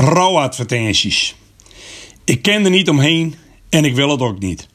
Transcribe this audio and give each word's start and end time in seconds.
Rouwadvertenties. 0.00 1.34
Ik 2.24 2.42
ken 2.42 2.64
er 2.64 2.70
niet 2.70 2.88
omheen 2.88 3.34
en 3.68 3.84
ik 3.84 3.94
wil 3.94 4.10
het 4.10 4.20
ook 4.20 4.38
niet. 4.38 4.68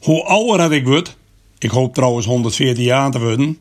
Hoe 0.00 0.24
ouder 0.24 0.72
ik 0.72 0.86
word, 0.86 1.16
ik 1.58 1.70
hoop 1.70 1.94
trouwens 1.94 2.26
114 2.26 2.84
jaar 2.84 3.10
te 3.10 3.18
worden, 3.18 3.58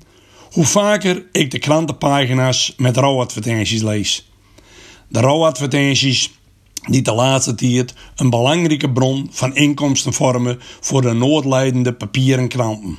hoe 0.51 0.65
vaker 0.65 1.25
ik 1.31 1.51
de 1.51 1.59
krantenpagina's 1.59 2.73
met 2.77 2.97
rouwadvertenties 2.97 3.81
lees. 3.81 4.29
De 5.07 5.19
rouwadvertenties 5.19 6.31
die 6.87 7.01
de 7.01 7.13
laatste 7.13 7.55
tijd 7.55 7.93
een 8.15 8.29
belangrijke 8.29 8.91
bron 8.91 9.27
van 9.31 9.55
inkomsten 9.55 10.13
vormen 10.13 10.59
voor 10.79 11.01
de 11.01 11.13
noodlijdende 11.13 11.93
papieren 11.93 12.47
kranten. 12.47 12.97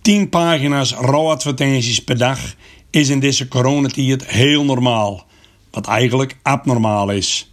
10 0.00 0.28
pagina's 0.28 0.92
rouwadvertenties 0.92 2.04
per 2.04 2.18
dag 2.18 2.54
is 2.90 3.08
in 3.08 3.20
deze 3.20 3.48
coronatijd 3.48 4.26
heel 4.26 4.64
normaal, 4.64 5.26
wat 5.74 5.86
eigenlijk 5.86 6.36
abnormaal 6.42 7.10
is. 7.10 7.52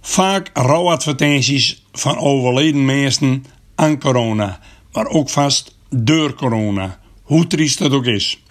Vaak 0.00 0.50
rouwadvertenties 0.52 1.84
van 1.92 2.18
overleden 2.18 2.84
mensen 2.84 3.44
aan 3.74 3.98
corona, 3.98 4.60
maar 4.92 5.06
ook 5.06 5.30
vast 5.30 5.76
door 5.90 6.34
corona, 6.34 6.98
hoe 7.22 7.46
triest 7.46 7.78
dat 7.78 7.92
ook 7.92 8.06
is. 8.06 8.42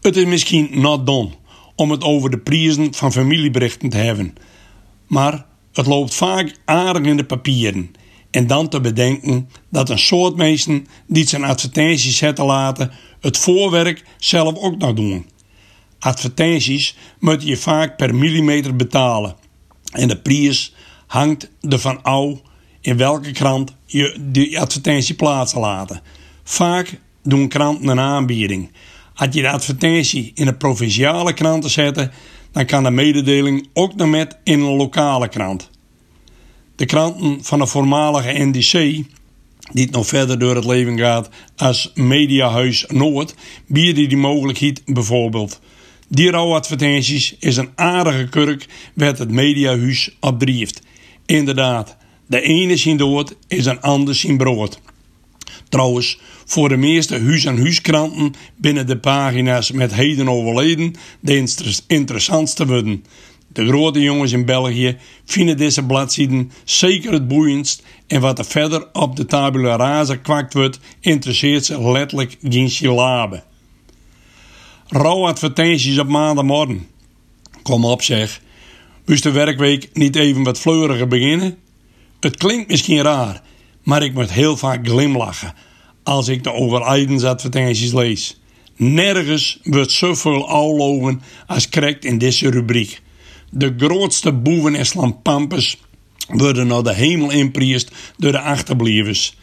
Het 0.00 0.16
is 0.16 0.24
misschien 0.24 0.68
not 0.70 1.06
done 1.06 1.30
om 1.74 1.90
het 1.90 2.04
over 2.04 2.30
de 2.30 2.38
prijzen 2.38 2.94
van 2.94 3.12
familieberichten 3.12 3.88
te 3.88 3.96
hebben, 3.96 4.34
maar 5.06 5.46
het 5.72 5.86
loopt 5.86 6.14
vaak 6.14 6.54
aardig 6.64 7.02
in 7.02 7.16
de 7.16 7.24
papieren. 7.24 7.90
En 8.30 8.46
dan 8.46 8.68
te 8.68 8.80
bedenken 8.80 9.48
dat 9.70 9.90
een 9.90 9.98
soort 9.98 10.36
mensen 10.36 10.86
die 11.06 11.28
zijn 11.28 11.44
advertenties 11.44 12.16
zetten 12.16 12.44
laten, 12.44 12.90
het 13.20 13.38
voorwerk 13.38 14.04
zelf 14.18 14.56
ook 14.56 14.78
nog 14.78 14.94
doen. 14.94 15.26
Advertenties 16.04 16.96
moet 17.18 17.42
je 17.42 17.56
vaak 17.56 17.96
per 17.96 18.14
millimeter 18.14 18.76
betalen. 18.76 19.36
En 19.92 20.08
de 20.08 20.18
prijs 20.18 20.74
hangt 21.06 21.50
ervan 21.68 22.02
af 22.02 22.38
in 22.80 22.96
welke 22.96 23.30
krant 23.30 23.74
je 23.86 24.16
die 24.20 24.60
advertentie 24.60 25.14
plaatsen 25.14 25.60
laten. 25.60 26.02
Vaak 26.44 27.00
doen 27.22 27.48
kranten 27.48 27.88
een 27.88 28.00
aanbieding. 28.00 28.70
Als 29.14 29.28
je 29.34 29.42
de 29.42 29.50
advertentie 29.50 30.32
in 30.34 30.46
een 30.46 30.56
provinciale 30.56 31.32
krant 31.32 31.70
zetten, 31.70 32.12
dan 32.52 32.66
kan 32.66 32.82
de 32.82 32.90
mededeling 32.90 33.68
ook 33.72 33.94
nog 33.94 34.08
met 34.08 34.38
in 34.44 34.60
een 34.60 34.76
lokale 34.76 35.28
krant. 35.28 35.70
De 36.76 36.86
kranten 36.86 37.44
van 37.44 37.58
de 37.58 37.66
voormalige 37.66 38.44
NDC, 38.44 38.72
die 39.72 39.84
het 39.84 39.90
nog 39.90 40.06
verder 40.06 40.38
door 40.38 40.54
het 40.54 40.64
leven 40.64 40.98
gaat 40.98 41.28
als 41.56 41.90
Mediahuis 41.94 42.84
Noord, 42.88 43.34
bieden 43.66 44.08
die 44.08 44.16
mogelijkheid 44.16 44.82
bijvoorbeeld. 44.84 45.60
Die 46.14 46.30
rouwadvertenties 46.30 47.36
is 47.38 47.56
een 47.56 47.70
aardige 47.74 48.28
kurk 48.28 48.66
werd 48.94 49.18
het 49.18 49.30
Mediahuis 49.30 50.16
opdrieft. 50.20 50.82
Inderdaad, 51.26 51.96
de 52.26 52.40
ene 52.40 52.76
zien 52.76 52.96
dood 52.96 53.34
is 53.48 53.66
een 53.66 53.80
ander 53.80 54.14
zien 54.14 54.36
brood. 54.36 54.80
Trouwens, 55.68 56.20
voor 56.44 56.68
de 56.68 56.76
meeste 56.76 57.20
huis- 57.20 57.44
en 57.44 57.56
huiskranten 57.58 58.34
binnen 58.56 58.86
de 58.86 58.98
pagina's 58.98 59.70
met 59.70 59.94
heden 59.94 60.28
overleden 60.28 60.94
de 61.20 61.82
interessantste 61.86 62.66
worden. 62.66 63.04
De 63.48 63.66
grote 63.66 64.00
jongens 64.00 64.32
in 64.32 64.44
België 64.44 64.96
vinden 65.24 65.56
deze 65.56 65.86
bladzijden 65.86 66.52
zeker 66.64 67.12
het 67.12 67.28
boeiendst 67.28 67.82
en 68.06 68.20
wat 68.20 68.38
er 68.38 68.44
verder 68.44 68.86
op 68.92 69.16
de 69.16 69.26
tabula 69.26 69.76
rasa 69.76 70.16
kwakt 70.16 70.54
wordt, 70.54 70.78
interesseert 71.00 71.64
ze 71.64 71.90
letterlijk 71.90 72.36
geen 72.42 72.70
syllabe. 72.70 73.42
Rouwadvertenties 74.92 75.98
op 75.98 76.08
maandagmorgen. 76.08 76.86
Kom 77.62 77.84
op 77.84 78.02
zeg, 78.02 78.40
moest 79.06 79.22
de 79.22 79.30
werkweek 79.30 79.90
niet 79.92 80.16
even 80.16 80.42
wat 80.42 80.58
fleuriger 80.58 81.08
beginnen? 81.08 81.58
Het 82.20 82.36
klinkt 82.36 82.70
misschien 82.70 83.02
raar, 83.02 83.42
maar 83.82 84.02
ik 84.02 84.14
moet 84.14 84.32
heel 84.32 84.56
vaak 84.56 84.86
glimlachen 84.88 85.54
als 86.02 86.28
ik 86.28 86.44
de 86.44 86.52
overlijdensadvertenties 86.52 87.92
lees. 87.92 88.40
Nergens 88.76 89.60
wordt 89.62 89.92
zoveel 89.92 90.48
oulogen 90.48 91.22
als 91.46 91.68
krijgt 91.68 92.04
in 92.04 92.18
deze 92.18 92.50
rubriek. 92.50 93.02
De 93.50 93.74
grootste 93.76 94.32
boeven 94.32 94.74
en 94.74 94.86
slampampers 94.86 95.76
worden 96.28 96.66
naar 96.66 96.82
de 96.82 96.94
hemel 96.94 97.30
inpriest 97.30 97.90
door 98.16 98.32
de 98.32 98.40
achterblijvers. 98.40 99.36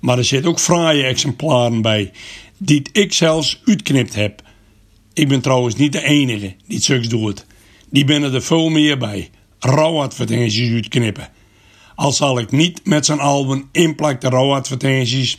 Maar 0.00 0.18
er 0.18 0.24
zitten 0.24 0.50
ook 0.50 0.60
fraaie 0.60 1.02
exemplaren 1.02 1.82
bij, 1.82 2.12
die 2.58 2.82
ik 2.92 3.12
zelfs 3.12 3.60
uitknipt 3.64 4.14
heb. 4.14 4.42
Ik 5.14 5.28
ben 5.28 5.40
trouwens 5.40 5.74
niet 5.74 5.92
de 5.92 6.02
enige 6.02 6.54
die 6.66 6.76
het 6.76 6.84
zulks 6.84 7.08
doet. 7.08 7.46
Die 7.90 8.04
binnen 8.04 8.34
er 8.34 8.42
veel 8.42 8.68
meer 8.68 8.98
bij. 8.98 9.30
Rouwadvertenties 9.58 10.72
uitknippen. 10.72 11.28
Al 11.94 12.12
zal 12.12 12.38
ik 12.38 12.50
niet 12.50 12.80
met 12.84 13.06
zijn 13.06 13.18
album 13.20 13.68
inplakte 13.72 14.28
rouwadvertenties 14.28 15.38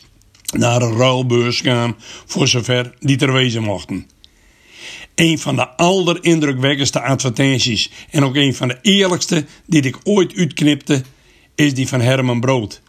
naar 0.58 0.82
een 0.82 0.98
ruilbeurs 0.98 1.62
gaan 1.62 1.96
voor 2.26 2.48
zover 2.48 2.94
die 3.00 3.18
ter 3.18 3.34
wezen 3.34 3.64
mochten. 3.64 4.08
Een 5.16 5.40
van 5.40 5.56
de 5.56 5.70
allerindrukwekkendste 5.70 7.02
advertenties 7.02 7.92
en 8.10 8.24
ook 8.24 8.36
een 8.36 8.56
van 8.56 8.68
de 8.68 8.78
eerlijkste 8.82 9.46
die 9.66 9.82
ik 9.82 10.00
ooit 10.04 10.36
uitknipte 10.36 11.04
is 11.56 11.74
die 11.74 11.88
van 11.88 12.02
Herman 12.02 12.40
Brood. 12.40 12.82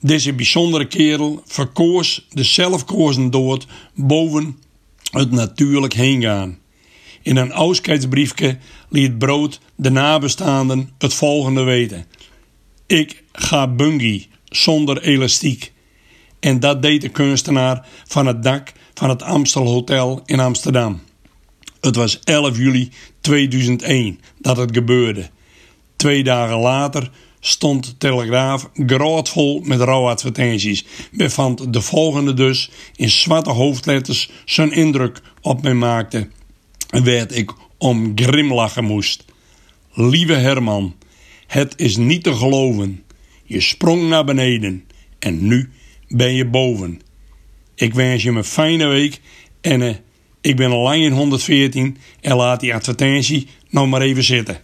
Deze 0.00 0.32
bijzondere 0.32 0.86
kerel 0.86 1.42
verkoos 1.46 2.26
de 2.30 2.44
zelfkozen 2.44 3.30
dood 3.30 3.66
boven 3.94 4.58
het 5.10 5.30
natuurlijk 5.30 5.92
heen 5.92 6.22
gaan. 6.22 6.58
In 7.22 7.36
een 7.36 7.52
afscheidsbriefje 7.52 8.58
liet 8.88 9.18
Brood 9.18 9.60
de 9.76 9.90
nabestaanden 9.90 10.90
het 10.98 11.14
volgende 11.14 11.62
weten. 11.62 12.06
Ik 12.86 13.24
ga 13.32 13.68
bungie 13.68 14.28
zonder 14.44 15.02
elastiek. 15.02 15.72
En 16.40 16.60
dat 16.60 16.82
deed 16.82 17.00
de 17.00 17.08
kunstenaar 17.08 17.86
van 18.04 18.26
het 18.26 18.42
dak 18.42 18.72
van 18.94 19.08
het 19.08 19.22
Amstel 19.22 19.66
Hotel 19.66 20.22
in 20.24 20.40
Amsterdam. 20.40 21.00
Het 21.80 21.96
was 21.96 22.20
11 22.24 22.56
juli 22.56 22.90
2001 23.20 24.20
dat 24.38 24.56
het 24.56 24.70
gebeurde. 24.72 25.30
Twee 25.96 26.24
dagen 26.24 26.58
later 26.58 27.10
stond 27.40 27.84
de 27.84 27.96
Telegraaf 27.96 28.70
grootvol 28.74 29.60
met 29.64 29.80
rouwadvertenties. 29.80 30.84
Bevand 31.12 31.72
de 31.72 31.80
volgende 31.80 32.34
dus 32.34 32.70
in 32.96 33.10
zwarte 33.10 33.50
hoofdletters 33.50 34.30
zijn 34.44 34.72
indruk 34.72 35.20
op 35.40 35.62
mij 35.62 35.74
maakte. 35.74 36.28
Werd 36.88 37.36
ik 37.36 37.52
om 37.78 38.12
grimlachen 38.14 38.84
moest. 38.84 39.24
Lieve 39.92 40.32
Herman, 40.34 40.94
het 41.46 41.72
is 41.76 41.96
niet 41.96 42.22
te 42.22 42.34
geloven. 42.34 43.02
Je 43.44 43.60
sprong 43.60 44.08
naar 44.08 44.24
beneden 44.24 44.84
en 45.18 45.46
nu 45.46 45.70
ben 46.08 46.34
je 46.34 46.46
boven. 46.46 47.00
Ik 47.74 47.94
wens 47.94 48.22
je 48.22 48.30
een 48.30 48.44
fijne 48.44 48.86
week 48.86 49.20
en 49.60 49.80
uh, 49.80 49.94
ik 50.40 50.56
ben 50.56 50.70
al 50.70 50.82
lang 50.82 51.02
in 51.02 51.12
114 51.12 51.96
en 52.20 52.36
laat 52.36 52.60
die 52.60 52.74
advertentie 52.74 53.46
nog 53.70 53.88
maar 53.88 54.00
even 54.00 54.24
zitten. 54.24 54.60